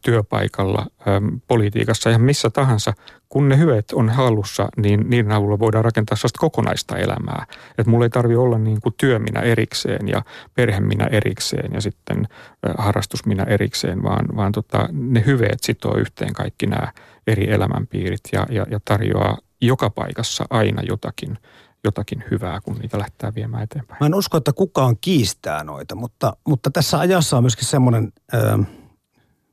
[0.00, 0.86] työpaikalla,
[1.48, 2.92] politiikassa ja missä tahansa,
[3.28, 7.46] kun ne hyveet on hallussa, niin niiden avulla voidaan rakentaa sellaista kokonaista elämää.
[7.78, 10.22] Että mulla ei tarvi olla niin kuin työminä erikseen ja
[10.54, 12.28] perheminä erikseen ja sitten
[12.78, 16.92] harrastusminä erikseen, vaan, vaan tota, ne hyveet sitoo yhteen kaikki nämä
[17.26, 21.38] eri elämänpiirit ja, ja, ja tarjoaa joka paikassa aina jotakin,
[21.84, 23.98] jotakin hyvää, kun niitä lähtee viemään eteenpäin.
[24.00, 28.12] Mä en usko, että kukaan kiistää noita, mutta, mutta tässä ajassa on myöskin semmoinen...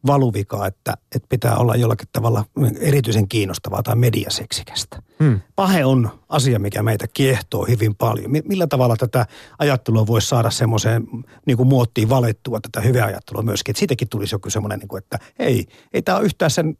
[0.07, 2.45] Valuvika, että, että pitää olla jollakin tavalla
[2.79, 5.01] erityisen kiinnostavaa tai mediaseksikästä.
[5.23, 5.39] Hmm.
[5.55, 8.31] Pahe on asia, mikä meitä kiehtoo hyvin paljon.
[8.31, 9.25] Millä tavalla tätä
[9.59, 11.07] ajattelua voisi saada semmoiseen
[11.45, 13.71] niin kuin muottiin valettua, tätä hyvää ajattelua myöskin.
[13.71, 16.77] Että siitäkin tulisi joku semmoinen, niin kuin, että ei, ei tämä ole yhtään sen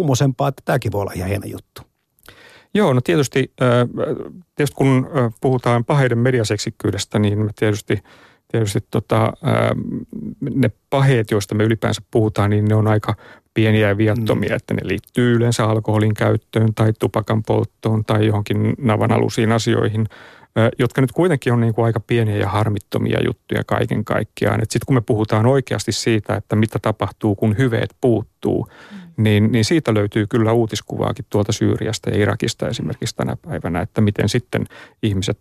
[0.00, 1.82] kummosempaa, että tämäkin voi olla ihan hieno juttu.
[2.74, 3.52] Joo, no tietysti,
[4.54, 5.08] tietysti kun
[5.40, 7.98] puhutaan paheiden mediaseksikkyydestä, niin me tietysti–
[8.50, 9.32] tietysti tota,
[10.40, 13.14] ne paheet, joista me ylipäänsä puhutaan, niin ne on aika
[13.54, 14.56] pieniä ja viattomia, mm.
[14.56, 20.06] että ne liittyy yleensä alkoholin käyttöön tai tupakan polttoon tai johonkin navanalusiin asioihin,
[20.78, 24.60] jotka nyt kuitenkin on niin kuin aika pieniä ja harmittomia juttuja kaiken kaikkiaan.
[24.60, 28.99] Sitten kun me puhutaan oikeasti siitä, että mitä tapahtuu, kun hyveet puuttuu, mm.
[29.22, 34.28] Niin, niin siitä löytyy kyllä uutiskuvaakin tuolta Syyriasta ja Irakista esimerkiksi tänä päivänä, että miten
[34.28, 34.66] sitten
[35.02, 35.38] ihmiset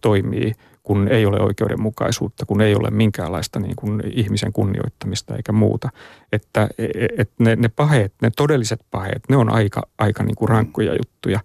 [0.00, 0.52] toimii–
[0.84, 5.88] kun ei ole oikeudenmukaisuutta, kun ei ole minkäänlaista niin kuin ihmisen kunnioittamista eikä muuta.
[6.32, 10.36] Että e, e, et ne, ne paheet, ne todelliset paheet, ne on aika, aika niin
[10.36, 11.40] kuin rankkoja juttuja.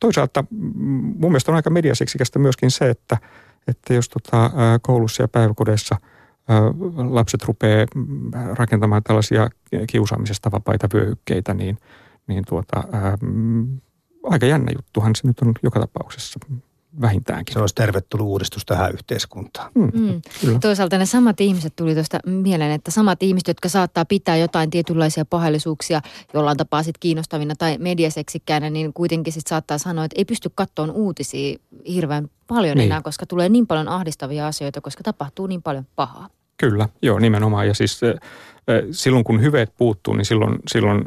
[0.00, 3.18] Toisaalta mun mielestä on aika mediaseksikästä myöskin se, että,
[3.68, 4.50] että jos tota,
[4.82, 5.96] koulussa ja päiväkodeissa
[7.10, 7.86] lapset rupeaa
[8.54, 9.50] rakentamaan tällaisia
[9.86, 11.78] kiusaamisesta vapaita vyöhykkeitä, niin,
[12.26, 13.18] niin tuota, ää,
[14.24, 16.40] aika jännä juttuhan se nyt on joka tapauksessa
[17.00, 17.52] vähintäänkin.
[17.52, 19.70] Se olisi tervetullut uudistus tähän yhteiskuntaan.
[19.74, 19.90] Mm.
[19.92, 20.60] Mm.
[20.60, 25.24] Toisaalta ne samat ihmiset tuli tuosta mieleen, että samat ihmiset, jotka saattaa pitää jotain tietynlaisia
[25.24, 26.00] pahallisuuksia
[26.34, 30.96] jollain tapaa sit kiinnostavina tai mediaseksikkäänä, niin kuitenkin sit saattaa sanoa, että ei pysty katsomaan
[30.96, 31.58] uutisia
[31.88, 32.86] hirveän paljon niin.
[32.86, 36.28] enää, koska tulee niin paljon ahdistavia asioita, koska tapahtuu niin paljon pahaa.
[36.60, 37.66] Kyllä, joo nimenomaan.
[37.66, 38.00] Ja siis
[38.90, 41.04] silloin kun hyveet puuttuu, niin silloin, silloin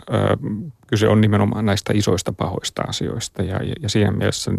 [0.87, 3.43] kyse on nimenomaan näistä isoista pahoista asioista.
[3.43, 4.51] Ja, ja, ja siinä mielessä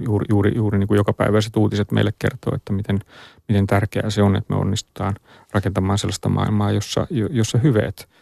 [0.00, 3.00] juuri, juuri, juuri niin kuin jokapäiväiset uutiset meille kertoo, että miten,
[3.48, 5.14] miten tärkeää se on, että me onnistutaan
[5.52, 8.08] rakentamaan sellaista maailmaa, jossa, jossa hyveet–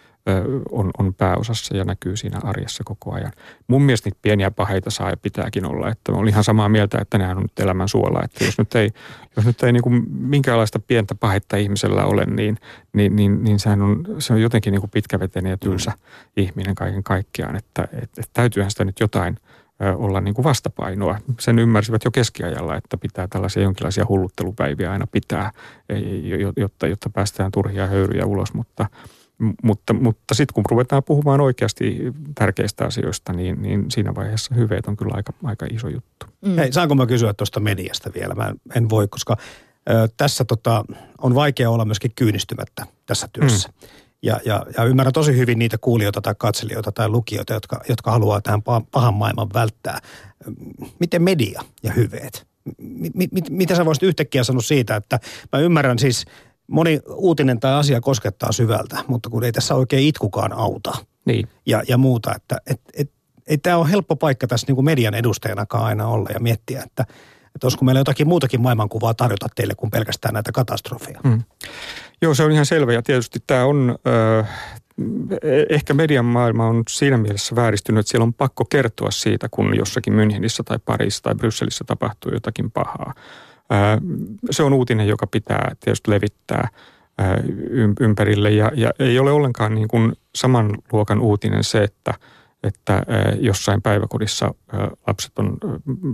[0.70, 3.32] on, on pääosassa ja näkyy siinä arjessa koko ajan.
[3.66, 7.18] Mun mielestä niitä pieniä paheita saa ja pitääkin olla, että olen ihan samaa mieltä, että
[7.18, 8.90] nämä on nyt elämän suola, että jos nyt ei,
[9.36, 12.58] jos nyt ei niin kuin minkäänlaista pientä pahetta ihmisellä ole, niin,
[12.92, 15.92] niin, niin, niin sehän on, se on jotenkin niin kuin pitkäveteinen ja tylsä
[16.36, 19.36] ihminen kaiken kaikkiaan, että, että, että täytyyhän sitä nyt jotain
[19.96, 21.18] olla niin kuin vastapainoa.
[21.38, 25.52] Sen ymmärsivät jo keskiajalla, että pitää tällaisia jonkinlaisia hulluttelupäiviä aina pitää,
[26.56, 28.86] jotta, jotta päästään turhia höyryjä ulos, mutta–
[29.62, 31.98] mutta, mutta sitten kun ruvetaan puhumaan oikeasti
[32.34, 36.26] tärkeistä asioista, niin, niin siinä vaiheessa hyveet on kyllä aika, aika iso juttu.
[36.46, 36.56] Mm.
[36.56, 38.34] Hei, saanko mä kysyä tuosta mediasta vielä?
[38.34, 39.36] Mä en voi, koska
[39.90, 40.84] ö, tässä tota,
[41.18, 43.68] on vaikea olla myöskin kyynistymättä tässä työssä.
[43.68, 43.88] Mm.
[44.22, 48.40] Ja, ja, ja ymmärrän tosi hyvin niitä kuulijoita tai katselijoita tai lukijoita, jotka, jotka haluaa
[48.40, 49.98] tähän pahan maailman välttää.
[50.98, 52.46] Miten media ja hyveet?
[52.78, 55.18] M- m- mitä sä voisit yhtäkkiä sanoa siitä, että
[55.52, 56.24] mä ymmärrän siis
[56.70, 60.92] moni uutinen tai asia koskettaa syvältä, mutta kun ei tässä oikein itkukaan auta
[61.24, 61.48] niin.
[61.66, 63.10] ja, ja muuta, että et, et,
[63.46, 67.02] ei tämä ole helppo paikka tässä niin kuin median edustajanakaan aina olla ja miettiä, että,
[67.54, 71.20] että olisiko meillä jotakin muutakin maailmankuvaa tarjota teille kuin pelkästään näitä katastrofeja.
[71.28, 71.42] Hmm.
[72.22, 73.98] Joo, se on ihan selvä ja tietysti tämä on,
[74.40, 74.48] äh,
[75.70, 80.12] ehkä median maailma on siinä mielessä vääristynyt, että siellä on pakko kertoa siitä, kun jossakin
[80.12, 83.14] Münchenissä tai Pariisissa tai Brysselissä tapahtuu jotakin pahaa.
[84.50, 86.68] Se on uutinen, joka pitää tietysti levittää
[88.00, 88.50] ympärille.
[88.50, 92.14] Ja, ja ei ole ollenkaan niin kuin saman luokan uutinen se, että,
[92.62, 93.02] että
[93.40, 94.54] jossain päiväkodissa
[95.06, 95.58] lapset on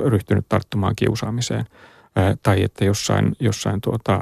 [0.04, 1.64] ryhtynyt tarttumaan kiusaamiseen.
[2.42, 4.20] Tai että jossain, jossain tuota,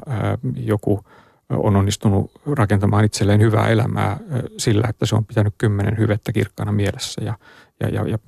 [0.57, 1.05] joku
[1.51, 4.16] on onnistunut rakentamaan itselleen hyvää elämää
[4.59, 7.25] sillä, että se on pitänyt kymmenen hyvettä kirkkaana mielessä.
[7.25, 7.35] Ja,
[7.80, 8.18] ja, ja, ja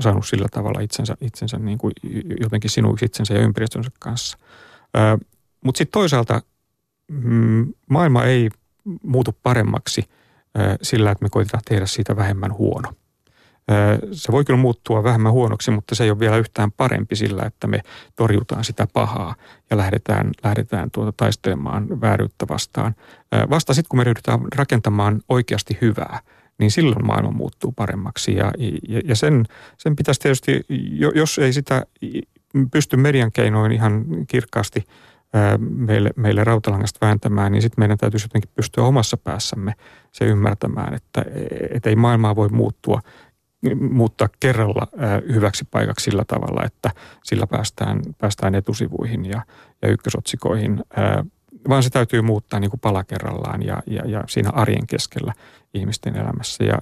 [0.00, 1.92] saanut sillä tavalla itsensä, itsensä niin kuin
[2.40, 4.38] jotenkin sinuiksi itsensä ja ympäristönsä kanssa.
[5.64, 6.42] Mutta sitten toisaalta
[7.08, 8.50] mm, maailma ei
[9.02, 10.04] muutu paremmaksi
[10.82, 12.92] sillä, että me koitetaan tehdä siitä vähemmän huono.
[14.12, 17.66] Se voi kyllä muuttua vähemmän huonoksi, mutta se ei ole vielä yhtään parempi sillä, että
[17.66, 17.80] me
[18.16, 19.34] torjutaan sitä pahaa
[19.70, 22.94] ja lähdetään, lähdetään tuota taistelemaan vääryyttä vastaan.
[23.50, 26.20] Vasta sitten, kun me ryhdytään rakentamaan oikeasti hyvää–
[26.62, 28.36] niin silloin maailma muuttuu paremmaksi.
[28.36, 28.52] Ja,
[28.88, 29.44] ja, ja sen,
[29.78, 30.60] sen pitäisi tietysti,
[31.14, 31.86] jos ei sitä
[32.70, 34.84] pysty median keinoin ihan kirkkaasti
[35.58, 39.72] meille, meille rautalangasta vääntämään, niin sitten meidän täytyisi jotenkin pystyä omassa päässämme
[40.12, 41.24] se ymmärtämään, että
[41.70, 43.00] et ei maailmaa voi muuttua
[43.90, 44.86] muuttaa kerralla
[45.32, 46.90] hyväksi paikaksi sillä tavalla, että
[47.24, 49.42] sillä päästään, päästään etusivuihin ja,
[49.82, 50.84] ja ykkösotsikoihin,
[51.68, 55.32] vaan se täytyy muuttaa niin kuin pala kerrallaan ja, ja, ja siinä arjen keskellä
[55.74, 56.64] ihmisten elämässä.
[56.64, 56.78] Ja,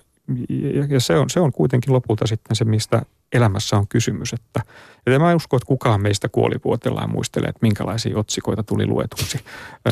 [0.49, 4.33] ja, ja se, on, se on kuitenkin lopulta sitten se, mistä elämässä on kysymys.
[4.33, 4.63] Että,
[5.07, 9.39] että mä en usko, että kukaan meistä kuolivuotellaan muistelee, että minkälaisia otsikoita tuli luetuksi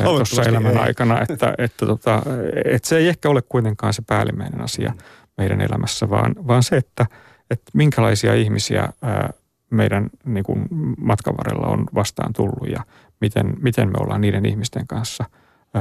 [0.03, 0.77] tuossa elämän ei.
[0.77, 1.21] aikana.
[1.29, 2.21] Että, että, tota,
[2.65, 4.93] että se ei ehkä ole kuitenkaan se päällimmäinen asia
[5.37, 7.05] meidän elämässä, vaan, vaan se, että,
[7.49, 9.29] että minkälaisia ihmisiä ää,
[9.69, 10.65] meidän niin kuin
[10.97, 12.83] matkan varrella on vastaan tullut ja
[13.21, 15.25] miten, miten me ollaan niiden ihmisten kanssa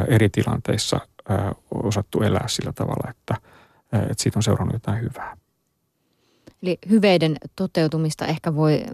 [0.09, 1.01] eri tilanteissa
[1.74, 3.35] osattu elää sillä tavalla, että,
[3.92, 5.37] että siitä on seurannut jotain hyvää.
[6.62, 8.85] Eli hyveiden toteutumista ehkä voi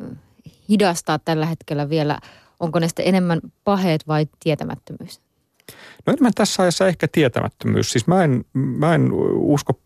[0.68, 2.18] hidastaa tällä hetkellä vielä.
[2.60, 5.20] Onko ne sitten enemmän paheet vai tietämättömyys?
[6.06, 7.90] No enemmän tässä ajassa ehkä tietämättömyys.
[7.90, 9.80] Siis mä en, mä en usko,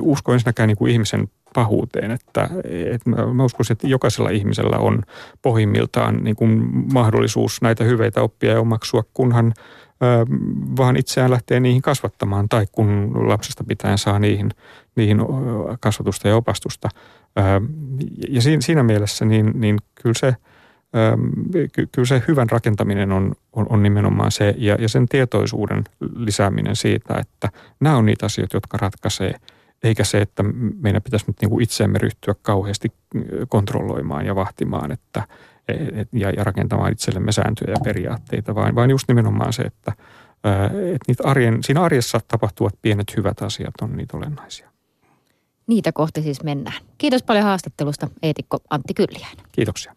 [0.00, 2.10] usko ensinnäkään niin kuin ihmisen pahuuteen.
[2.10, 2.48] Että,
[2.94, 5.02] että mä, mä uskon, että jokaisella ihmisellä on
[5.42, 9.54] pohjimmiltaan niin kuin mahdollisuus näitä hyveitä oppia ja omaksua, kunhan
[10.76, 14.50] vaan itseään lähtee niihin kasvattamaan tai kun lapsesta pitäen saa niihin,
[14.96, 15.18] niihin
[15.80, 16.88] kasvatusta ja opastusta.
[18.28, 20.34] Ja siinä mielessä niin, niin kyllä, se,
[21.92, 25.84] kyllä se hyvän rakentaminen on, on, on nimenomaan se ja, ja sen tietoisuuden
[26.16, 27.48] lisääminen siitä, että
[27.80, 29.34] nämä on niitä asioita, jotka ratkaisee–
[29.82, 30.42] eikä se, että
[30.80, 32.92] meidän pitäisi nyt niin kuin itseämme ryhtyä kauheasti
[33.48, 35.26] kontrolloimaan ja vahtimaan että,
[35.68, 39.92] et, ja, ja rakentamaan itsellemme sääntöjä ja periaatteita, vaan, vaan just nimenomaan se, että,
[40.72, 44.72] että niitä arjen, siinä arjessa tapahtuvat pienet hyvät asiat on niitä olennaisia.
[45.66, 46.82] Niitä kohti siis mennään.
[46.98, 49.44] Kiitos paljon haastattelusta, eetikko Antti Kylliäinen.
[49.52, 49.90] Kiitoksia.